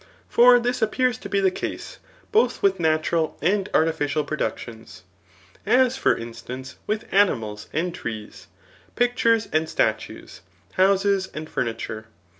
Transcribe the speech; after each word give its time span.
For 0.27 0.59
this 0.59 0.81
appears 0.81 1.19
to 1.19 1.29
be 1.29 1.39
the 1.41 1.51
case 1.51 1.99
both 2.31 2.63
with 2.63 2.79
natu 2.79 3.11
ral 3.11 3.37
and 3.39 3.69
artificial 3.71 4.23
productions; 4.23 5.03
as, 5.63 5.95
for 5.95 6.17
instance, 6.17 6.77
with 6.87 7.05
ani 7.11 7.33
mals 7.33 7.67
and 7.71 7.93
trees, 7.93 8.47
pictures 8.95 9.47
and 9.53 9.69
statues, 9.69 10.41
houses 10.73 11.29
and 11.35 11.47
furniture. 11.47 12.07